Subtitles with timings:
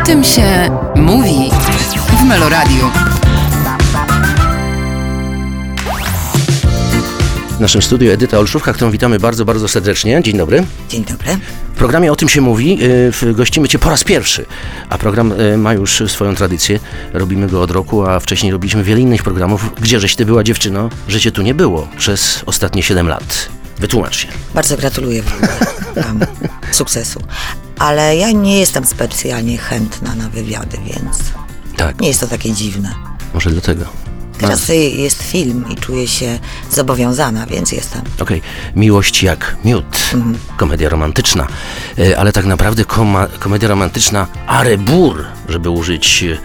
[0.00, 1.50] O tym się mówi
[2.20, 2.90] w Meloradiu.
[7.56, 10.22] W naszym studiu Edyta Olszówka, którą witamy bardzo, bardzo serdecznie.
[10.22, 10.64] Dzień dobry.
[10.88, 11.38] Dzień dobry.
[11.74, 12.78] W programie O tym się mówi.
[13.22, 14.46] y, Gościmy Cię po raz pierwszy,
[14.88, 16.80] a program y, ma już swoją tradycję.
[17.12, 19.70] Robimy go od roku, a wcześniej robiliśmy wiele innych programów.
[19.80, 23.48] Gdzieżeś Ty była dziewczyno, że Cię tu nie było przez ostatnie 7 lat?
[23.80, 24.28] Wytłumacz się.
[24.54, 25.22] Bardzo gratuluję
[25.96, 26.20] wam
[26.72, 27.20] sukcesu.
[27.78, 31.18] Ale ja nie jestem specjalnie chętna na wywiady, więc
[31.76, 32.94] Tak, nie jest to takie dziwne.
[33.34, 33.84] może dlatego.
[34.38, 36.38] Teraz jest film i czuję się
[36.70, 38.02] zobowiązana, więc jestem.
[38.20, 38.42] Okej,
[38.76, 39.84] miłość jak miód,
[40.56, 41.46] komedia romantyczna,
[41.98, 46.38] E, ale tak naprawdę koma, komedia romantyczna arebur, żeby użyć e,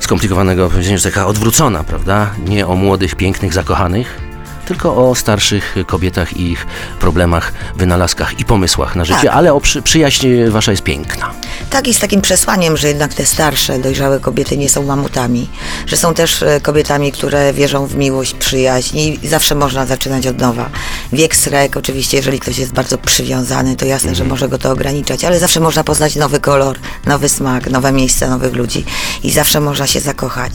[0.00, 2.30] skomplikowanego powiedzenia, że taka odwrócona, prawda?
[2.46, 4.20] Nie o młodych, pięknych, zakochanych,
[4.68, 6.66] tylko o starszych kobietach i ich
[7.00, 9.34] problemach, wynalazkach i pomysłach na życie, Tak.
[9.36, 11.30] ale o przy, przyjaźń wasza jest piękna.
[11.70, 15.48] Tak i z takim przesłaniem, że jednak te starsze, dojrzałe kobiety nie są mamutami,
[15.86, 20.38] że są też e, kobietami, które wierzą w miłość, przyjaźń i zawsze można zaczynać od
[20.38, 20.70] nowa.
[21.12, 25.24] Wiek srek, oczywiście, jeżeli ktoś jest bardzo przywiązany, to jasne, że może go to ograniczać,
[25.24, 28.84] ale zawsze można poznać nowy kolor, nowy smak, nowe miejsca, nowych ludzi
[29.22, 30.52] i zawsze można się zakochać.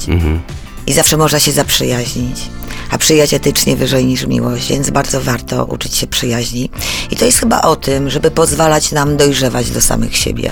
[0.87, 2.49] I zawsze można się zaprzyjaźnić.
[2.93, 6.69] A przyjaźń etycznie wyżej niż miłość, więc bardzo warto uczyć się przyjaźni.
[7.11, 10.51] I to jest chyba o tym, żeby pozwalać nam dojrzewać do samych siebie.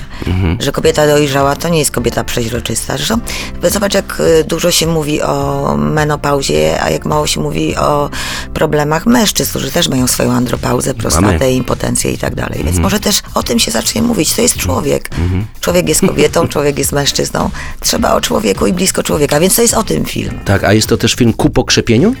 [0.58, 2.96] Że kobieta dojrzała to nie jest kobieta przeźroczysta.
[2.96, 3.20] Zresztą
[3.62, 8.10] zobacz, jak y, dużo się mówi o menopauzie, a jak mało się mówi o
[8.54, 12.64] problemach mężczyzn, którzy też mają swoją andropauzę, prostatę, impotencję i tak dalej.
[12.64, 14.34] Więc może też o tym się zacznie mówić.
[14.34, 15.10] To jest człowiek.
[15.60, 17.50] Człowiek jest kobietą, człowiek jest mężczyzną.
[17.80, 20.38] Trzeba o człowieku i blisko człowieka, więc to jest o tym film.
[20.44, 22.14] Tak, a jest to też film ku pokrzepieniu?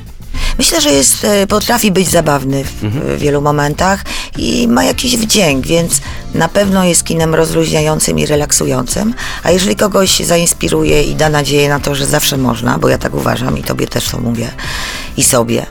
[0.58, 4.04] Myślę, że jest, e, potrafi być zabawny w, w wielu momentach
[4.38, 6.00] i ma jakiś wdzięk, więc
[6.34, 9.14] na pewno jest kinem rozluźniającym i relaksującym.
[9.42, 13.14] A jeżeli kogoś zainspiruje i da nadzieję na to, że zawsze można, bo ja tak
[13.14, 14.48] uważam i tobie też to mówię
[15.16, 15.66] i sobie,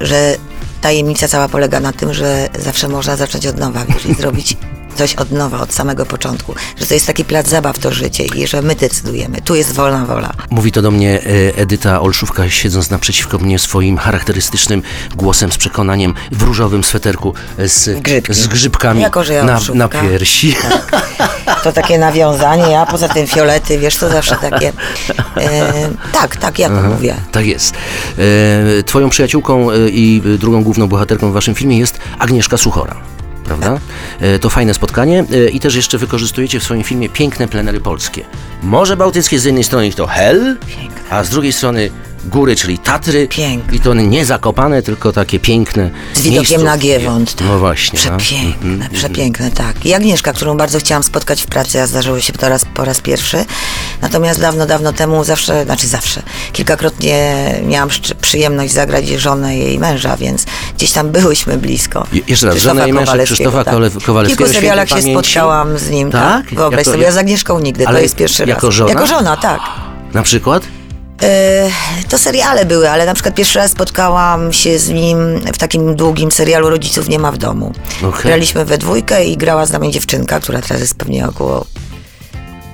[0.00, 0.36] że
[0.80, 4.56] tajemnica cała polega na tym, że zawsze można zacząć od nowa, wiesz, i zrobić
[4.94, 6.54] coś od nowa, od samego początku.
[6.76, 9.40] Że to jest taki plac zabaw to życie i że my decydujemy.
[9.40, 10.32] Tu jest wolna wola.
[10.50, 14.82] Mówi to do mnie e, Edyta Olszówka, siedząc naprzeciwko mnie swoim charakterystycznym
[15.16, 18.34] głosem z przekonaniem w różowym sweterku e, z, Grzybki.
[18.34, 20.56] z grzybkami Jako, ja na, na piersi.
[21.62, 24.72] To takie nawiązanie, a poza tym fiolety, wiesz, to zawsze takie.
[25.36, 25.72] E,
[26.12, 27.14] tak, tak, ja to mówię.
[27.32, 27.74] Tak jest.
[28.78, 33.11] E, twoją przyjaciółką e, i drugą główną bohaterką w waszym filmie jest Agnieszka Suchora.
[33.44, 33.78] Prawda?
[34.20, 38.24] E, to fajne spotkanie e, i też jeszcze wykorzystujecie w swoim filmie piękne plenery polskie.
[38.62, 40.56] Morze Bałtyckie z jednej strony to hell,
[41.10, 41.90] a z drugiej strony
[42.24, 43.28] góry, czyli Tatry.
[43.28, 43.76] Piękne.
[43.76, 45.90] I to nie zakopane, tylko takie piękne.
[46.14, 47.34] Z widokiem na Giewont.
[47.34, 47.48] tak.
[47.48, 47.98] No właśnie.
[48.10, 48.16] no.
[48.16, 49.86] Przepiękne, przepiękne, tak.
[49.86, 53.00] I Agnieszka, którą bardzo chciałam spotkać w pracy, a zdarzyło się to raz, po raz
[53.00, 53.44] pierwszy.
[54.02, 56.22] Natomiast dawno, dawno temu zawsze, znaczy zawsze,
[56.52, 57.34] kilkakrotnie
[57.66, 57.88] miałam
[58.20, 60.44] przyjemność zagrać żonę jej męża, więc
[60.76, 62.06] gdzieś tam byłyśmy blisko.
[62.12, 63.74] Je- jeszcze raz, żona męża Kowalewskiego, Krzysztofa tak.
[63.74, 65.12] Kole- W Kowalewskiego, kilku serialach się pamięci.
[65.12, 66.22] spotkałam z nim, Tak?
[66.46, 66.54] tak.
[66.54, 68.74] Wyobraź Jako- sobie, ja z Agnieszką nigdy, to jest pierwszy jako raz.
[68.76, 68.90] żona?
[68.90, 69.60] Jako żona, tak.
[70.14, 70.62] Na przykład?
[71.22, 71.70] E,
[72.08, 76.30] To seriale były, ale na przykład pierwszy raz spotkałam się z nim w takim długim
[76.32, 77.72] serialu Rodziców nie ma w domu.
[78.08, 78.22] Okej.
[78.22, 81.66] Graliśmy we dwójkę i grała z nami dziewczynka, która teraz jest pewnie około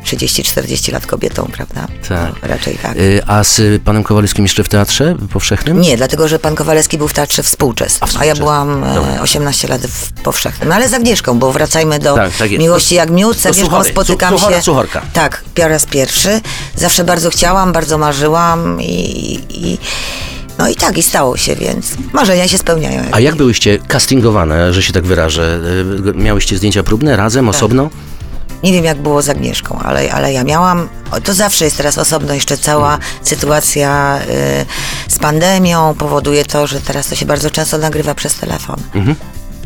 [0.04, 1.86] 30-40 lat kobietą, prawda?
[2.08, 2.32] Tak.
[2.42, 2.96] No, raczej tak.
[2.96, 5.80] Y, A z panem Kowalskim jeszcze w teatrze powszechnym?
[5.80, 9.20] Nie, dlatego że pan Kowalewski był w teatrze współczesnym, A, a, ja byłam e, Dobra.
[9.20, 10.68] 18 lat w powszechnym.
[10.68, 13.36] No, Ale z Agnieszką, bo wracajmy do Tak, tak miłości jak miód.
[13.36, 13.90] Z Agnieszką Suchory.
[13.90, 14.62] spotykam Su- Suchora, się...
[14.62, 15.02] Suchorka.
[15.12, 16.40] Tak, po raz pierwszy.
[16.76, 19.40] Zawsze bardzo chciałam, bardzo marzyłam i...
[19.50, 19.78] i
[20.58, 23.02] no i tak, i stało się, więc marzenia się spełniają.
[23.12, 25.60] A jak byłyście castingowane, że się tak wyrażę?
[26.08, 27.90] Y, Miałyście zdjęcia próbne razem, osobno?
[28.62, 30.88] Nie wiem, jak było z Agnieszką, ale, ale ja miałam.
[31.24, 34.18] To zawsze jest teraz osobno, jeszcze cała sytuacja
[35.08, 38.76] y, z pandemią powoduje to, że teraz to się bardzo często nagrywa przez telefon.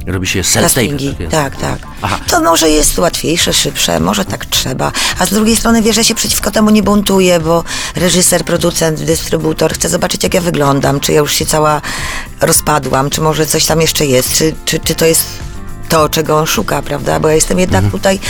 [0.06, 1.12] Robi się self-tape.
[1.12, 1.28] Takie.
[1.28, 1.78] tak, tak.
[2.02, 2.18] Aha.
[2.26, 4.92] To może jest łatwiejsze, szybsze, może tak trzeba.
[5.18, 7.64] A z drugiej strony, wiesz, ja się przeciwko temu nie buntuję, bo
[7.96, 11.80] reżyser, producent, dystrybutor chce zobaczyć, jak ja wyglądam, czy ja już się cała
[12.40, 15.26] rozpadłam, czy może coś tam jeszcze jest, czy, czy, czy to jest
[15.92, 17.20] to, czego on szuka, prawda?
[17.20, 18.20] Bo ja jestem jednak tutaj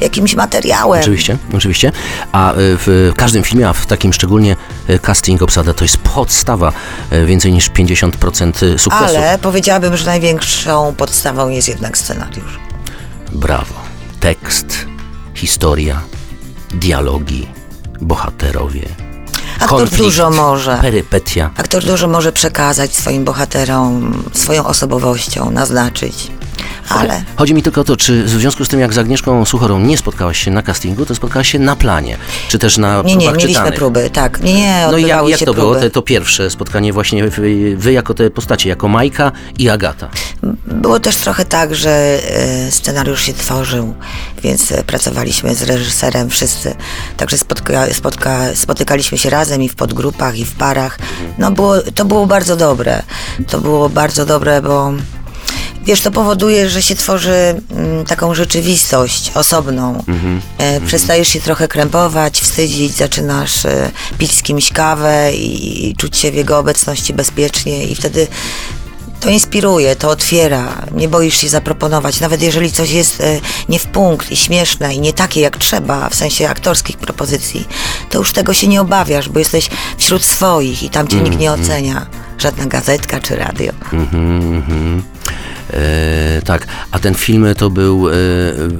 [0.00, 1.00] jakimś materiałem.
[1.00, 1.92] Oczywiście, oczywiście.
[2.32, 4.56] A y, w każdym filmie, a w takim szczególnie
[4.90, 6.72] y, casting obsada to jest podstawa
[7.12, 8.90] y, więcej niż 50% sukcesu.
[8.90, 12.58] Ale powiedziałabym, że największą podstawą jest jednak scenariusz.
[13.32, 13.74] Brawo.
[14.20, 14.86] Tekst,
[15.34, 16.00] historia,
[16.74, 17.46] dialogi,
[18.00, 18.88] bohaterowie.
[19.60, 20.78] Aktor konflikt, dużo może.
[20.80, 21.50] Perypetia.
[21.56, 26.30] Aktor dużo może przekazać swoim bohaterom, swoją osobowością, naznaczyć.
[26.88, 29.80] Ale Chodzi mi tylko o to, czy w związku z tym, jak z Agnieszką Suchorą
[29.80, 32.16] nie spotkałaś się na castingu, to spotkałaś się na planie,
[32.48, 33.74] czy też na nie, nie, mieliśmy czytanych.
[33.74, 34.42] próby, tak.
[34.42, 35.60] Nie, nie, No i jak, jak to próby.
[35.60, 40.08] było, te, to pierwsze spotkanie właśnie wy, wy jako te postacie, jako Majka i Agata?
[40.66, 43.94] Było też trochę tak, że e, scenariusz się tworzył,
[44.42, 46.74] więc e, pracowaliśmy z reżyserem wszyscy.
[47.16, 50.98] Także spotka, spotka, spotykaliśmy się razem i w podgrupach, i w parach.
[51.38, 53.02] No było, to było bardzo dobre.
[53.48, 54.92] To było bardzo dobre, bo
[55.84, 60.04] wiesz, to powoduje, że się tworzy mm, taką rzeczywistość osobną.
[60.58, 66.30] E, przestajesz się trochę krępować, wstydzić, zaczynasz e, pić z kimś kawę i, czuć się
[66.30, 68.26] w jego obecności bezpiecznie i wtedy
[69.20, 73.86] to inspiruje, to otwiera, nie boisz się zaproponować, nawet jeżeli coś jest e, nie w
[73.86, 77.68] punkt i śmieszne i nie takie jak trzeba, w sensie aktorskich propozycji,
[78.10, 81.52] to już tego się nie obawiasz, bo jesteś wśród swoich i tam cię nikt nie
[81.52, 82.06] ocenia.
[82.38, 83.72] Żadna gazetka czy radio.
[83.92, 85.02] Mhm, mhm.
[85.72, 88.12] E, tak, a ten film to był e,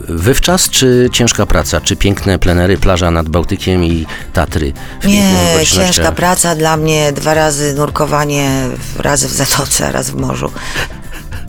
[0.09, 1.81] wywczas, czy ciężka praca?
[1.81, 4.73] Czy piękne plenery, plaża nad Bałtykiem i Tatry?
[5.05, 8.69] Nie, ciężka praca dla mnie, dwa razy nurkowanie,
[8.99, 10.53] raz w zatoce, raz w morzu.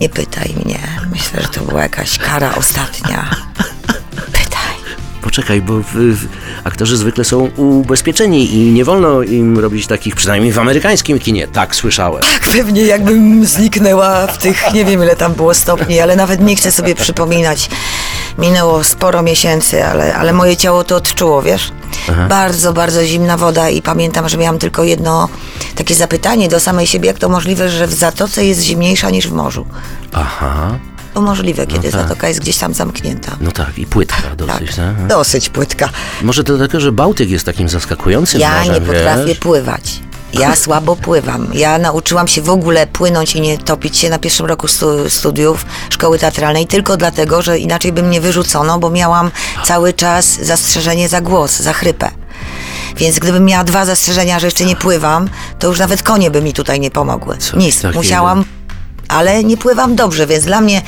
[0.01, 0.79] Nie pytaj mnie,
[1.11, 3.29] myślę, że to była jakaś kara ostatnia.
[5.33, 6.27] Poczekaj, bo w,
[6.63, 11.75] aktorzy zwykle są ubezpieczeni i nie wolno im robić takich, przynajmniej w amerykańskim kinie, tak
[11.75, 12.21] słyszałem.
[12.21, 16.55] Tak, pewnie jakbym zniknęła w tych, nie wiem ile tam było stopni, ale nawet nie
[16.55, 17.69] chcę sobie przypominać.
[18.37, 21.71] Minęło sporo miesięcy, ale, ale moje ciało to odczuło, wiesz?
[22.29, 25.29] Bardzo, bardzo zimna woda i pamiętam, że miałam tylko jedno
[25.75, 29.33] takie zapytanie do samej siebie, jak to możliwe, że w zatoce jest zimniejsza niż w
[29.33, 29.65] morzu.
[30.13, 30.79] Aha,
[31.13, 32.01] To możliwe, kiedy tak.
[32.01, 33.37] zatoka jest gdzieś tam zamknięta.
[33.41, 35.07] no tak, i płytka Tak, dosyć, tak?
[35.07, 35.89] dosyć płytka.
[36.21, 39.39] Może to dlatego, że Bałtyk jest takim zaskakującym Ja morzem, nie potrafię wiesz?
[39.39, 39.99] pływać.
[40.33, 41.47] Ja słabo pływam.
[41.53, 45.65] Ja nauczyłam się w ogóle płynąć i nie topić się na pierwszym roku stu, studiów
[45.89, 49.31] szkoły teatralnej tylko dlatego, że inaczej by mnie wyrzucono, bo miałam
[49.65, 52.11] cały czas zastrzeżenie za głos, za chrypę.
[52.97, 56.53] Więc gdybym miała dwa zastrzeżenia, że jeszcze nie pływam, to już nawet konie by mi
[56.53, 57.37] tutaj nie pomogły.
[57.37, 57.75] Coś Nic.
[57.81, 57.99] takiego.
[57.99, 58.45] Musiałam
[59.07, 60.81] ale nie pływam dobrze, więc dla mnie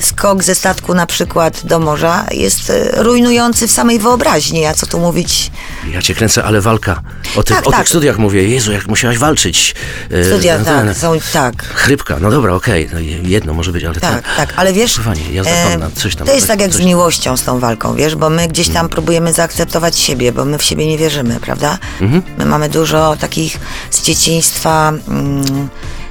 [0.00, 4.86] skok ze statku na przykład do morza jest e, rujnujący w samej wyobraźni, a co
[4.86, 5.50] tu mówić
[5.92, 7.02] Ja cię kręcę, ale walka.
[7.36, 7.80] O, ty, Tak, o tak.
[7.80, 9.74] tych studiach mówię, Jezu, jak musiałaś walczyć.
[10.10, 11.62] E, Studia, no tak, ten- są, tak.
[11.64, 15.50] Chrypka, no dobra, okej, no jedno może być, ale Tak, tak, ale wiesz, Pływanie, jazda
[15.50, 16.26] e, coś tam.
[16.26, 18.84] to jest tak jak z miłością z tą walką, wiesz, bo my gdzieś Mhm.
[18.86, 21.78] tam próbujemy zaakceptować siebie, bo my w siebie nie wierzymy, prawda?
[22.00, 22.22] Mhm.
[22.38, 25.68] My mamy dużo takich z dzieciństwa mm,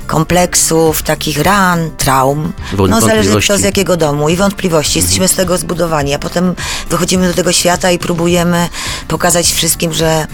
[0.08, 2.54] kompleksów, takich ran, traum.
[2.90, 5.00] No zależy kto z jakiego domu i wątpliwości.
[5.00, 6.56] Jesteśmy z tego zbudowani, a potem
[6.90, 8.70] wychodzimy do tego świata i próbujemy
[9.08, 10.28] pokazać wszystkim, że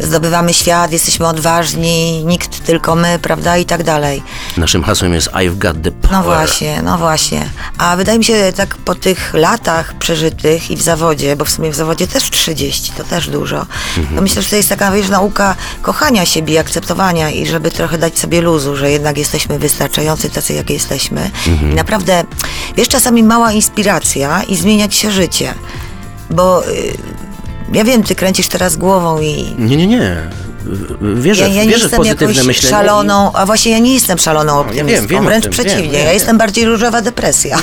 [0.00, 4.22] zdobywamy świat, jesteśmy odważni, nikt tylko my, prawda, i tak dalej.
[4.56, 6.12] Naszym hasłem jest I've got the power.
[6.12, 7.50] No właśnie, no właśnie.
[7.78, 11.70] A wydaje mi się, tak po tych latach przeżytych i w zawodzie, bo w sumie
[11.70, 13.66] w zawodzie też 30, to też dużo,
[14.16, 17.98] to myślę, że to jest taka, wiesz, nauka kochania siebie, i akceptowania i żeby trochę
[17.98, 21.30] dać sobie luzu, że jednak jesteśmy wystarczający tacy, jak jesteśmy.
[21.62, 22.24] I naprawdę,
[22.76, 25.54] wiesz, czasami mała inspiracja i zmieniać się życie.
[26.30, 26.98] Bo y,
[27.72, 30.16] ja wiem, ty kręcisz teraz głową i Nie, nie, nie.
[31.14, 32.76] Wierzę, ja, ja nie wierzę w pozytywne myślenie.
[32.76, 35.90] szaloną, a właśnie ja nie jestem szaloną wiem, optymistką, wiem o wręcz tym, przeciwnie, wiem,
[35.90, 36.14] wiem, ja wiem.
[36.14, 37.58] jestem bardziej różowa depresja.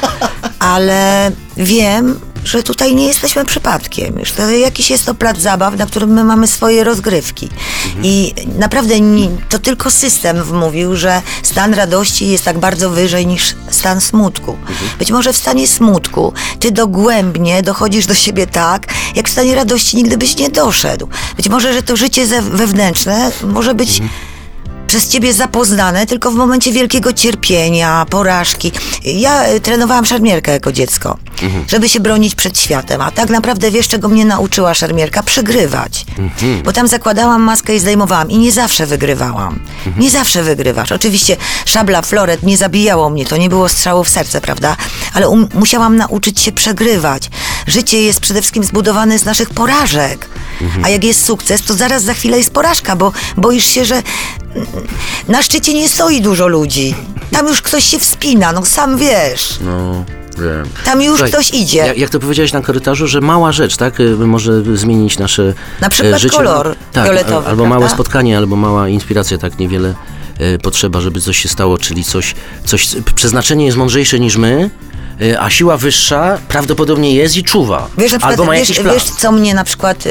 [0.58, 6.12] Ale wiem, że tutaj nie jesteśmy przypadkiem, to jakiś jest to plac zabaw, na którym
[6.12, 7.48] my mamy swoje rozgrywki.
[7.86, 8.04] Mhm.
[8.04, 13.54] I naprawdę nie, to tylko system wmówił, że stan radości jest tak bardzo wyżej niż
[13.70, 14.56] stan smutku.
[14.60, 14.90] Mhm.
[14.98, 20.18] Być może w stanie smutku ty dogłębnie dochodzisz do siebie tak, jak stanie radości nigdy
[20.18, 21.08] byś nie doszedł.
[21.36, 24.33] Być może, że to życie wewnętrzne może być Mhm.
[24.94, 28.72] Przez ciebie zapoznane tylko w momencie wielkiego cierpienia, porażki.
[29.04, 31.18] Ja y, trenowałam szermierkę jako dziecko,
[31.66, 35.22] żeby się bronić przed światem, a tak naprawdę wiesz, czego mnie nauczyła szermierka?
[35.22, 36.06] Przegrywać.
[36.64, 39.58] Bo tam zakładałam maskę i zdejmowałam i nie zawsze wygrywałam.
[39.96, 40.92] Nie zawsze wygrywasz.
[40.92, 41.36] Oczywiście
[41.66, 44.76] szabla, floret nie zabijało mnie, to nie było strzału w serce, prawda?
[45.14, 47.30] Ale um, musiałam nauczyć się przegrywać.
[47.66, 50.28] Życie jest przede wszystkim zbudowane z naszych porażek.
[50.82, 54.02] A jak jest sukces, to zaraz za chwilę jest porażka, bo boisz się, że
[55.28, 56.94] na szczycie nie stoi dużo ludzi.
[57.32, 59.58] Tam już ktoś się wspina, no sam wiesz.
[59.60, 60.04] No,
[60.38, 60.66] wiem.
[60.84, 61.78] Tam już Słuchaj, ktoś idzie.
[61.78, 65.90] Jak, jak to powiedziałeś na korytarzu, że mała rzecz, tak, y, może zmienić nasze Na
[65.90, 66.36] przykład e, życie.
[66.36, 67.68] kolor tak, fioletowy, Albo prawda?
[67.78, 69.94] małe spotkanie, albo mała inspiracja, tak niewiele
[70.38, 72.34] e, potrzeba, żeby coś się stało, czyli coś,
[72.64, 74.70] coś, przeznaczenie jest mądrzejsze niż my,
[75.40, 77.88] a siła wyższa prawdopodobnie jest i czuwa.
[77.98, 78.94] Wiesz, na przykład, albo ma wiesz, jakiś plan.
[78.94, 80.04] wiesz, co mnie na przykład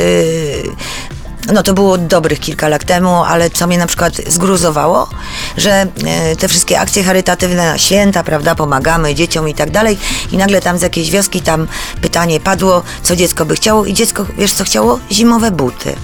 [1.53, 5.09] No to było dobrych kilka lat temu, ale co mnie na przykład zgruzowało,
[5.57, 5.71] że
[6.05, 9.97] e, te wszystkie akcje charytatywne na święta, prawda, pomagamy dzieciom i tak dalej
[10.31, 11.67] i nagle tam z jakiejś wioski tam
[12.01, 14.99] pytanie padło, co dziecko by chciało i dziecko, wiesz co chciało?
[15.11, 15.95] Zimowe buty.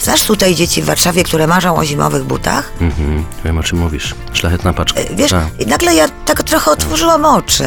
[0.00, 2.72] Znasz tutaj dzieci w Warszawie, które marzą o zimowych butach?
[2.80, 4.14] Mhm, wiem o czym mówisz.
[4.32, 5.00] Szlachetna paczka.
[5.00, 5.44] E, Wiesz, Tak.
[5.58, 7.64] i nagle ja tak trochę otworzyłam oczy.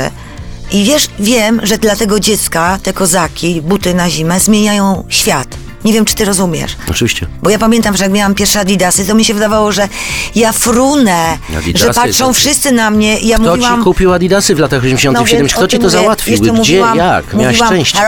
[0.72, 5.48] I wiesz, wiem, że dla tego dziecka te kozaki, buty na zimę zmieniają świat.
[5.88, 6.76] Nie wiem, czy ty rozumiesz.
[6.90, 7.28] Oczywiście.
[7.44, 9.88] Bo ja pamiętam, że jak miałam pierwsze adidasy, to mi się wydawało, że
[10.36, 13.78] ja frunę, Adidasy że patrzą to- wszyscy na mnie ja Kto mówiłam...
[13.80, 15.90] ci kupił Adidasy w latach 80 No, -tych, 70 więc Kto ci to mówię.
[15.98, 16.38] załatwił?
[16.42, 17.34] Gdzie, mówiłam, jak?
[17.34, 18.00] Miałaś mówiłam, szczęście.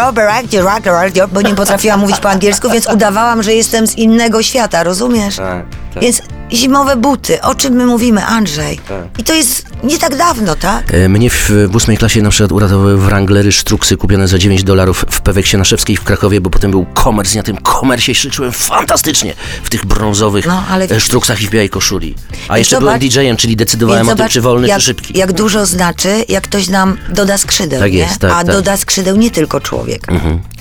[1.32, 5.36] Bo nie potrafiłam mówić po angielsku, więc udawałam, że jestem z innego świata, rozumiesz?
[5.36, 6.04] Tak, tak.
[6.04, 6.22] Więc
[6.54, 8.78] zimowe buty, o czym my mówimy, Andrzej?
[8.88, 9.04] Tak.
[9.18, 10.94] I to jest nie tak dawno, tak?
[10.94, 15.06] E, Mnie w, w ósmej klasie na przykład uratowały Wranglery sztruksy kupione za 9 dolarów
[15.10, 18.52] w Peweksie Naszewskiej w Krakowie, bo potem był komers i na tym komersie się czułem
[18.52, 22.16] fantastycznie w tych brązowych No, ale e, widzisz- sztruksach i w białej koszuli.
[22.48, 24.86] A jeszcze zobacz- byłem DJ-em, czyli decydowałem Więc o tym, zobacz, czy wolny, jak, czy
[24.86, 25.18] szybki.
[25.18, 27.98] Jak dużo znaczy, jak ktoś nam doda skrzydeł, Tak nie?
[27.98, 28.42] jest, tak, A tak.
[28.42, 28.58] Mhm.
[28.58, 30.02] doda skrzydeł nie tylko człowiek.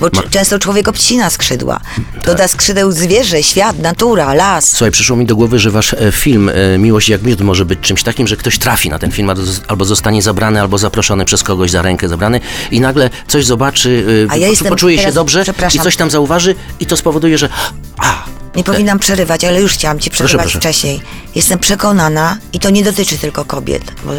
[0.00, 1.80] Bo c- często człowiek obcina skrzydła.
[2.14, 2.24] Tak.
[2.24, 4.68] Doda skrzydeł zwierzę, świat, natura, las.
[4.68, 8.02] Słuchaj, przyszło mi do głowy, że e, film e, Miłość jak miód może być czymś
[8.02, 11.42] takim, że ktoś trafi na ten film, albo zos- albo zostanie zabrany, albo zaproszony przez
[11.42, 15.44] kogoś za rękę zabrany i nagle coś zobaczy, e, A ja jestem poczuje się dobrze
[15.74, 17.48] i coś tam zauważy i to spowoduje, że
[17.98, 18.24] a,
[18.56, 20.58] Nie powinnam przerywać, ale już chciałam ci przerywać proszę.
[20.58, 21.00] wcześniej.
[21.34, 24.12] Jestem przekonana, i to nie dotyczy tylko kobiet, bo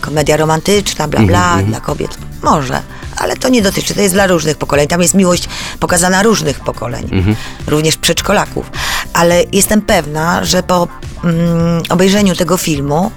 [0.00, 2.18] komedia romantyczna, bla bla, Mhm, dla kobiet.
[2.42, 2.82] Może,
[3.16, 4.88] ale to nie dotyczy, to jest dla różnych pokoleń.
[4.88, 5.48] Tam jest miłość
[5.80, 7.36] pokazana różnych pokoleń, Mhm.
[7.66, 8.70] również przedszkolaków.
[9.12, 10.88] Ale jestem pewna, że po
[11.24, 13.10] mm, obejrzeniu tego filmu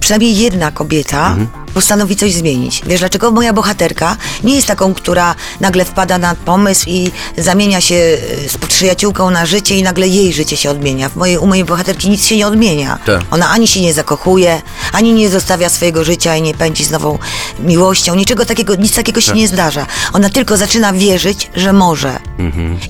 [0.00, 1.48] przynajmniej jedna kobieta Mhm.
[1.74, 2.82] postanowi coś zmienić.
[2.86, 3.30] Wiesz dlaczego?
[3.30, 8.56] Moja bohaterka nie jest taką, która nagle wpada na pomysł i zamienia się e, z
[8.68, 11.08] przyjaciółką na życie i nagle jej życie się odmienia.
[11.08, 12.98] W mojej, u mojej bohaterki nic się nie odmienia.
[13.06, 13.20] Tak.
[13.30, 17.18] Ona ani się nie zakochuje, ani nie zostawia swojego życia i nie pędzi z nową
[17.60, 18.14] miłością.
[18.14, 19.86] Niczego takiego, nic takiego się nie zdarza.
[20.12, 22.18] Ona tylko zaczyna wierzyć, że może.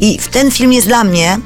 [0.00, 1.38] I w ten film jest dla mnie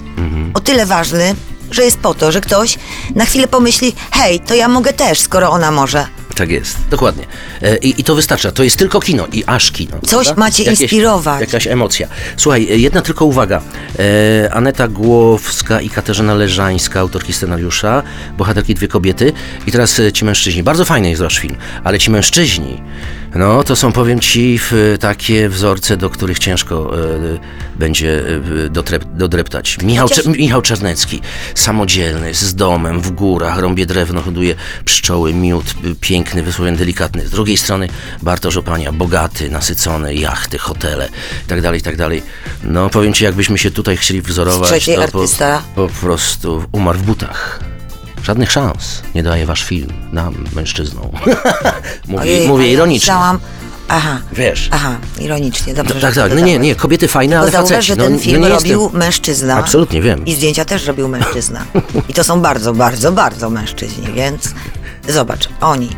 [0.55, 1.35] o tyle ważny,
[1.75, 2.79] że jest po to, że ktoś
[3.15, 6.07] na chwilę pomyśli, hej, to ja mogę też, skoro ona może.
[6.35, 7.27] Tak jest, dokładnie.
[7.63, 8.53] E, I, I to wystarcza.
[8.53, 9.97] To jest tylko kino i aż kino.
[10.07, 10.41] Coś prawda?
[10.41, 11.41] macie inspirować.
[11.41, 12.09] Jakaś emocja.
[12.37, 13.63] Słuchaj, e, jedna tylko uwaga.
[13.99, 18.03] E, Aneta Głowska i Katarzyna Leżańska, autorki scenariusza,
[18.39, 19.33] bohaterki dwie kobiety.
[19.67, 20.63] I teraz e, ci mężczyźni.
[20.63, 22.83] Bardzo fajny jest wasz film, ale ci mężczyźni,
[23.35, 27.39] no to są, powiem ci, w, takie wzorce, do których ciężko e,
[27.79, 28.23] będzie
[28.67, 29.79] e, dotrep, dodreptać.
[29.83, 31.21] Michał, Chociaż- Michał Czarnecki,
[31.55, 37.29] samodzielny, z domem, w górach, rąbie drewno, hoduje pszczoły, miód, y, piękny, wysłowiony, delikatny.
[37.29, 37.89] Z drugiej strony
[38.23, 41.09] Bartosz Opania, bogaty, nasycony, jachty, hotele
[41.43, 42.09] itd., itd.
[42.63, 45.63] No powiem Ci, jakbyśmy się tutaj chcieli wzorować, to artysta.
[45.75, 47.74] Po, po prostu umarł w butach.
[48.25, 51.11] Żadnych szans nie daje Wasz film nam, mężczyznom.
[52.09, 53.13] mówię Ojej, mówię ironicznie.
[53.15, 53.39] Myślałam,
[53.89, 54.69] aha, Wiesz.
[54.73, 57.87] aha, ironicznie, dobrze, No, tak, tak, no nie, nie, kobiety fajne, Bo ale zauważ, faceci.
[57.89, 58.99] że no, ten no film nie robił jestem.
[59.01, 59.57] mężczyzna.
[59.57, 60.25] Absolutnie wiem.
[60.27, 61.65] I zdjęcia też robił mężczyzna.
[62.09, 64.55] I to są bardzo, bardzo, bardzo mężczyźni, więc
[65.09, 65.91] zobacz, oni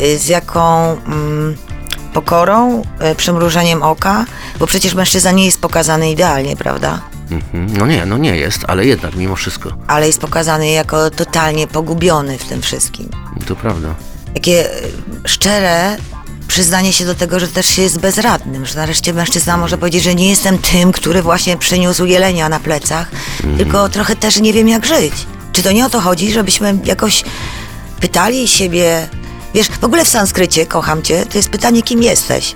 [0.00, 1.56] y, z jaką mm,
[2.12, 4.24] pokorą, y, przymrużeniem oka,
[4.58, 7.00] bo przecież mężczyzna nie jest pokazany idealnie, prawda?
[7.30, 7.76] Mhm.
[7.78, 9.70] No nie, no nie jest, ale jednak mimo wszystko.
[9.86, 13.08] Ale jest pokazany jako totalnie pogubiony w tym wszystkim.
[13.46, 13.94] To prawda.
[14.34, 14.92] Takie y,
[15.24, 15.96] szczere
[16.48, 20.14] przyznanie się do tego, że też się jest bezradnym, że nareszcie mężczyzna może powiedzieć, że
[20.14, 23.10] nie jestem tym, który właśnie przyniósł jelenia na plecach,
[23.56, 25.12] tylko trochę też nie wiem jak żyć.
[25.52, 27.24] Czy to nie o to chodzi, żebyśmy jakoś
[28.00, 29.08] pytali siebie,
[29.54, 32.54] wiesz, w ogóle w sanskrycie, kocham cię, to jest pytanie, kim jesteś?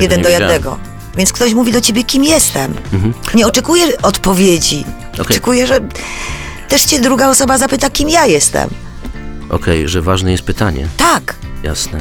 [0.00, 0.52] Jeden do wiedziałem.
[0.52, 0.78] jednego.
[1.16, 2.74] Więc ktoś mówi do ciebie, kim jestem.
[3.34, 4.84] Nie oczekuję odpowiedzi.
[5.12, 5.20] Okej.
[5.26, 5.80] Oczekuję, że
[6.68, 8.70] też cię druga osoba zapyta, kim ja jestem.
[9.48, 10.88] Okej, że ważne jest pytanie.
[10.96, 11.34] Tak.
[11.62, 11.98] Jasne.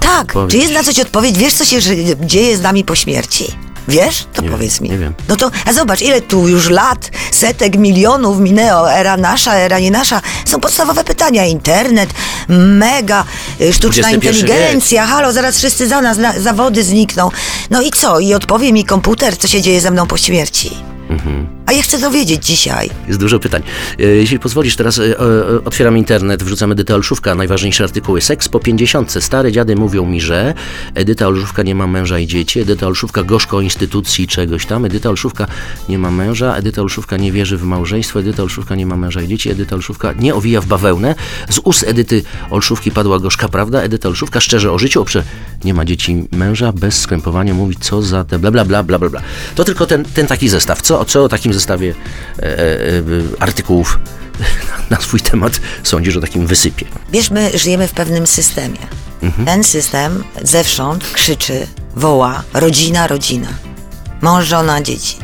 [0.00, 0.50] Tak, Powiedz.
[0.50, 1.38] czy jest na coś odpowiedź?
[1.38, 1.78] Wiesz, co się
[2.20, 3.52] dzieje z nami po śmierci?
[3.88, 4.26] Wiesz?
[4.32, 4.90] To Nie wiem, powiedz mi.
[4.90, 5.14] nie wiem.
[5.28, 9.90] No to, a zobacz, ile tu już lat, setek, milionów minęło, era nasza, era nie
[9.90, 10.20] nasza.
[10.44, 11.44] Są podstawowe pytania.
[11.46, 12.10] Internet,
[12.48, 13.24] mega,
[13.60, 17.30] y, sztuczna inteligencja, halo, zaraz wszyscy za nas, na, zawody znikną.
[17.70, 18.20] No i co?
[18.20, 20.70] I odpowie mi komputer, co się dzieje ze mną po śmierci.
[21.10, 21.53] Mhm.
[21.66, 22.90] A ja chcę dowiedzieć dzisiaj.
[23.08, 23.62] Jest dużo pytań.
[23.98, 28.20] E, Jeśli pozwolisz, teraz e, e, otwieram internet, wrzucam Edytę Olszówka, najważniejsze artykuły.
[28.20, 29.20] Seks po pięćdziesiątce.
[29.20, 30.54] Stare dziady mówią mi, że
[30.94, 32.60] Edyta Olszówka nie ma męża i dzieci.
[32.60, 34.84] Edyta Olszówka gorzko o instytucji czegoś tam.
[34.84, 35.46] Edyta Olszówka
[35.88, 36.56] nie ma męża.
[36.56, 38.20] Edyta Olszówka nie wierzy w małżeństwo.
[38.20, 39.50] Edyta Olszówka nie ma męża i dzieci.
[39.50, 41.14] Edyta Olszówka nie owija w bawełnę.
[41.48, 43.82] Z ust Edyty Olszówki padła gorzka prawda.
[43.82, 45.24] Edyta Olszówka szczerze o życiu, oprze
[45.64, 49.20] nie ma dzieci męża, bez skrępowania mówić co za te bla bla bla bla bla.
[49.54, 50.82] To tylko ten, ten taki zestaw.
[50.82, 51.94] Co, co o takim zestawie
[52.38, 53.02] e, e, e,
[53.40, 53.98] artykułów
[54.90, 56.86] na swój temat sądzisz o takim wysypie?
[57.12, 58.78] Wiesz, my żyjemy w pewnym systemie.
[59.44, 63.48] Ten system zewsząd krzyczy, woła rodzina, rodzina.
[64.20, 65.16] Mąż, żona, dzieci.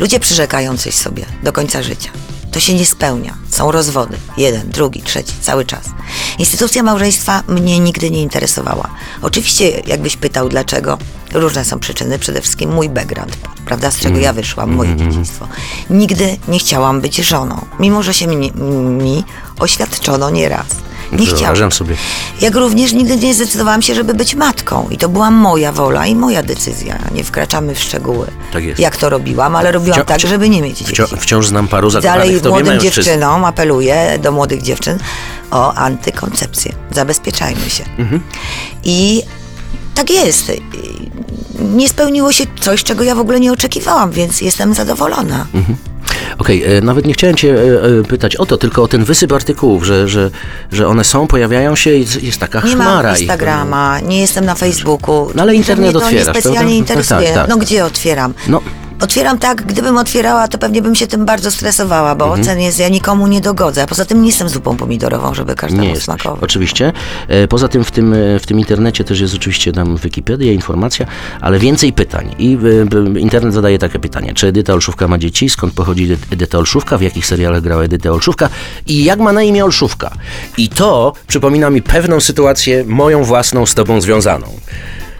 [0.00, 2.10] Ludzie przyrzekają coś sobie do końca życia.
[2.52, 3.34] To się nie spełnia.
[3.50, 4.16] Są rozwody.
[4.36, 5.84] Jeden, drugi, trzeci, cały czas.
[6.38, 8.90] Instytucja małżeństwa mnie nigdy nie interesowała.
[9.22, 10.98] Oczywiście, jakbyś pytał dlaczego,
[11.34, 12.18] różne są przyczyny.
[12.18, 13.36] Przede wszystkim mój background,
[13.66, 15.48] prawda, z czego ja wyszłam, moje dzieciństwo.
[15.90, 18.52] Nigdy nie chciałam być żoną, mimo że się mi,
[19.02, 19.24] mi
[19.58, 20.66] oświadczono nieraz.
[21.12, 21.72] Nie chciałam.
[21.72, 21.96] Sobie.
[22.40, 24.88] Jak również nigdy nie zdecydowałam się, żeby być matką.
[24.90, 26.98] I to była moja wola i moja decyzja.
[27.14, 28.80] Nie wkraczamy w szczegóły, Tak jest.
[28.80, 30.92] jak to robiłam, ale robiłam Wcią- tak, żeby nie mieć dzieci.
[30.92, 34.98] Wciąż, wciąż znam paru zakochanych Dalej młodym dziewczynom apeluję, do młodych dziewczyn,
[35.50, 36.72] o antykoncepcję.
[36.90, 37.84] Zabezpieczajmy się.
[37.98, 38.20] Mhm.
[38.84, 39.22] I
[39.94, 40.52] tak jest.
[41.60, 45.46] I Nie spełniło się coś, czego ja w ogóle nie oczekiwałam, więc jestem zadowolona.
[45.54, 45.76] Mhm.
[46.38, 49.32] Okej, e, nawet nie chciałem cię e, e, pytać o to, tylko o ten wysyp
[49.32, 50.30] artykułów, że, że,
[50.72, 53.02] że one są, pojawiają się i jest taka Nie chmara.
[53.02, 53.20] mam ich.
[53.20, 55.30] Instagrama, nie jestem na Facebooku.
[55.34, 56.74] No, ale internet otwierasz, niespecjalnie prawda?
[56.74, 57.26] interesuje.
[57.26, 57.48] Tak, tak.
[57.48, 58.34] No gdzie otwieram?
[58.48, 58.60] No,
[59.00, 62.40] Otwieram tak, gdybym otwierała, to pewnie bym się tym bardzo stresowała, bo Mhm.
[62.42, 63.82] ocen jest, ja nikomu nie dogodzę.
[63.82, 66.04] A poza tym nie jestem zupą pomidorową, żeby każdemu nie jesteś.
[66.04, 66.42] smakować.
[66.42, 66.92] Oczywiście.
[67.28, 71.06] E, Poza tym w tym, e, w tym internecie też jest oczywiście tam Wikipedia, informacja,
[71.40, 72.34] ale więcej pytań.
[72.38, 72.58] I
[73.16, 74.34] e, internet zadaje takie pytanie.
[74.34, 75.48] Czy Edyta Olszówka ma dzieci?
[75.50, 76.98] Skąd pochodzi Edy- Edyta Olszówka?
[76.98, 78.48] W jakich serialach grała Edyta Olszówka?
[78.86, 80.10] I jak ma na imię Olszówka?
[80.58, 84.46] I to przypomina mi pewną sytuację, moją własną z tobą związaną.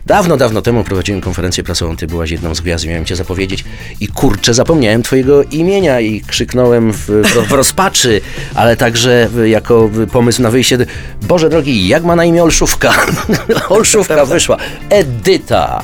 [0.07, 3.65] Dawno, dawno temu prowadziłem konferencję prasową, ty byłaś jedną z gwiazd i miałem cię zapowiedzieć
[4.01, 8.21] i kurczę, zapomniałem twojego imienia i krzyknąłem w, w, w rozpaczy,
[8.55, 10.79] ale także jako pomysł na wyjście,
[11.23, 12.95] Boże drogi, jak ma na imię Olszówka?
[13.69, 14.57] Olszówka wyszła,
[14.91, 15.83] Edyta.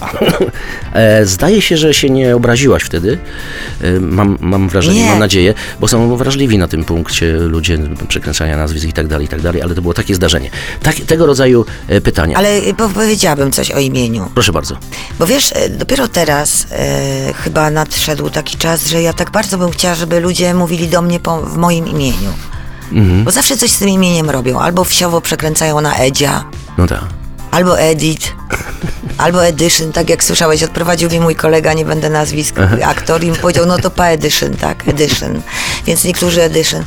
[0.92, 3.18] E, Zdaje się, że się nie obraziłaś wtedy,
[3.82, 5.10] E, mam, mam wrażenie, Nie.
[5.10, 9.28] mam nadzieję, bo są wrażliwi na tym punkcie ludzie, przekręcania nazwisk i tak dalej, i
[9.28, 10.50] tak dalej, ale to było takie zdarzenie.
[10.82, 12.36] Tak, tego rodzaju e, pytania.
[12.36, 14.09] Ale po- powiedziałabym coś o imieniu.
[14.34, 14.76] Proszę bardzo.
[15.18, 19.70] Bo wiesz, e, dopiero teraz e, chyba nadszedł taki czas, że ja tak bardzo bym
[19.70, 22.32] chciała, żeby ludzie mówili do mnie po, w moim imieniu.
[22.92, 23.24] Mhm.
[23.24, 24.60] Bo zawsze coś z tym imieniem robią.
[24.60, 26.44] Albo wsiowo przekręcają na Edzia,
[26.78, 27.00] No tak.
[27.50, 28.32] albo Edit,
[29.18, 33.36] albo Edition, tak jak słyszałeś, odprowadził mi mój kolega, nie będę nazwisk, aktor i mi
[33.36, 35.42] powiedział, no to pa Edition, tak, Edition.
[35.86, 36.84] Więc niektórzy Edition.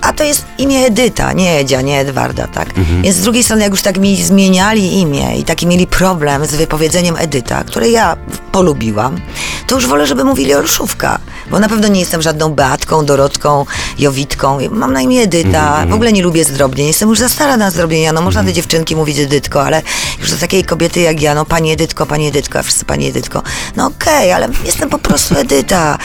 [0.00, 2.68] A to jest imię Edyta, nie Edzia, nie Edwarda, tak.
[3.02, 6.54] Więc z drugiej strony, jak już tak mi zmieniali imię i taki mieli problem z
[6.54, 8.16] wypowiedzeniem Edyta, które ja
[8.52, 9.20] polubiłam,
[9.66, 11.18] to już wolę, żeby mówili Olszówka,
[11.50, 13.66] bo na pewno nie jestem żadną Beatką, Dorotką,
[13.98, 14.58] Jowitką.
[14.70, 18.12] Mam na imię Edyta, w ogóle nie lubię zdrobnień, jestem już za stara na zdrobnienia,
[18.12, 19.82] no można do dziewczynki mówić Edytko, ale
[20.20, 23.42] już do takiej kobiety jak ja, no pani Edytko, pani Edytko, a wszyscy pani Edytko.
[23.76, 25.98] No okej, ale jestem po prostu Edyta.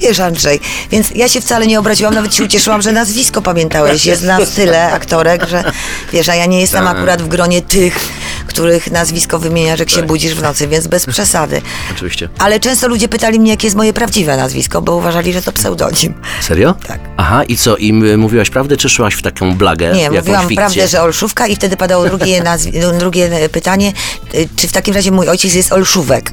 [0.00, 0.60] Wiesz Andrzej,
[0.90, 4.06] więc ja się wcale nie obraziłam, nawet się ucieszyłam, że nazwisko pamiętałeś.
[4.06, 5.64] Jest nas tyle aktorek, że
[6.12, 8.08] wiesz, a ja nie jestem akurat w gronie tych,
[8.46, 11.62] których nazwisko wymieniasz, jak się budzisz w nocy, więc bez przesady.
[11.94, 12.28] Oczywiście.
[12.38, 16.14] Ale często ludzie pytali mnie, jakie jest moje prawdziwe nazwisko, bo uważali, że to pseudonim.
[16.40, 16.74] Serio?
[16.86, 17.00] Tak.
[17.16, 17.76] Aha, i co?
[17.76, 19.92] I m- mówiłaś prawdę, czy szłaś w taką blagę?
[19.94, 20.56] Nie, mówiłam fikcję?
[20.56, 22.42] prawdę, że Olszówka i wtedy padało drugie,
[22.98, 23.92] drugie pytanie,
[24.34, 26.30] y, czy w takim razie mój ojciec jest Olszówek?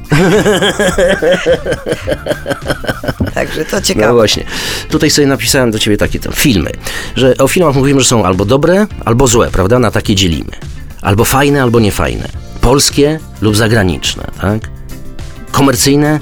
[3.34, 4.12] Także to No ciekawe.
[4.12, 4.44] właśnie.
[4.88, 6.70] Tutaj sobie napisałem do ciebie takie tam filmy,
[7.16, 9.78] że o filmach mówimy, że są albo dobre, albo złe, prawda?
[9.78, 10.50] Na takie dzielimy.
[11.02, 12.28] Albo fajne, albo niefajne.
[12.60, 14.60] Polskie lub zagraniczne, tak?
[15.52, 16.20] Komercyjne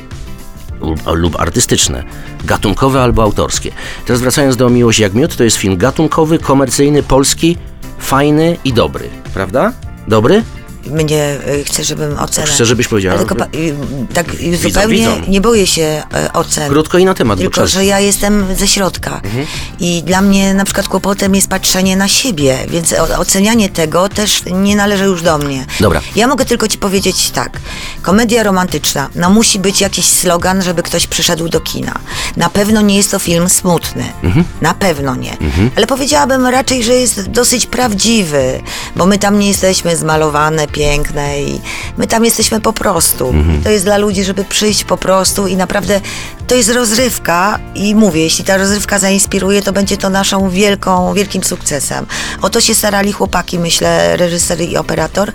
[0.80, 2.04] lub, lub artystyczne.
[2.44, 3.70] Gatunkowe albo autorskie.
[4.06, 7.56] Teraz wracając do Miłość jak miód, to jest film gatunkowy, komercyjny, polski,
[7.98, 9.72] fajny i dobry, prawda?
[10.08, 10.42] Dobry?
[10.90, 12.46] Mnie y, chce, żebym ocenę.
[12.46, 13.18] Chcę, żebyś powiedziała.
[13.18, 13.74] Tylko y,
[14.14, 15.20] tak y, zupełnie widzą.
[15.28, 16.70] nie boję się ocen.
[16.70, 19.20] Krótko i na temat, Tylko, że ja jestem ze środka.
[19.24, 19.46] Mhm.
[19.80, 24.76] I dla mnie na przykład kłopotem jest patrzenie na siebie, więc ocenianie tego też nie
[24.76, 25.66] należy już do mnie.
[25.80, 26.00] Dobra.
[26.16, 27.60] Ja mogę tylko ci powiedzieć tak.
[28.02, 29.08] Komedia romantyczna.
[29.14, 31.98] No musi być jakiś slogan, żeby ktoś przyszedł do kina.
[32.36, 34.04] Na pewno nie jest to film smutny.
[34.22, 34.44] Mhm.
[34.60, 35.36] Na pewno nie.
[35.76, 38.60] Ale powiedziałabym raczej, że jest dosyć prawdziwy,
[38.96, 41.60] bo my tam nie jesteśmy zmalowane, piękne i
[41.96, 43.28] my tam jesteśmy po prostu.
[43.28, 43.62] Mhm.
[43.62, 46.00] To jest dla ludzi, żeby przyjść po prostu i naprawdę
[46.46, 51.44] to jest rozrywka i mówię, jeśli ta rozrywka zainspiruje, to będzie to naszą wielką, wielkim
[51.44, 52.06] sukcesem.
[52.42, 55.32] O to się starali chłopaki, myślę, reżyser i operator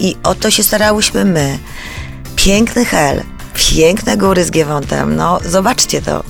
[0.00, 1.58] i o to się starałyśmy my.
[2.36, 3.22] Piękny hel,
[3.54, 6.24] piękne góry z Giewontem, no zobaczcie to.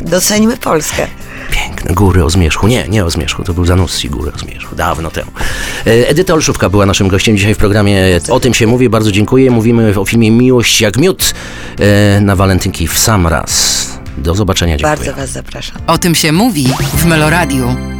[0.00, 1.06] Doceńmy Polskę.
[1.50, 2.68] Piękne góry o zmierzchu.
[2.68, 5.30] Nie, nie o zmierzchu, to był Zanussi góry o zmierzchu, dawno temu.
[5.86, 9.50] E, Edyta Olszówka była naszym gościem dzisiaj w programie O tym się mówi, bardzo dziękuję.
[9.50, 11.34] Mówimy o filmie Miłość jak miód
[11.78, 13.86] e, na walentynki w sam raz.
[14.18, 14.96] Do zobaczenia, dziękuję.
[14.96, 15.78] Bardzo Was zapraszam.
[15.86, 17.95] O tym się mówi w Meloradiu.